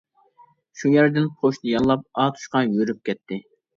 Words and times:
شۇ 0.79 0.93
يەردىن 0.93 1.29
پوچتا 1.41 1.69
ياللاپ 1.73 2.09
ئاتۇشقا 2.23 2.65
يۈرۈپ 2.71 3.05
كەتتى. 3.11 3.41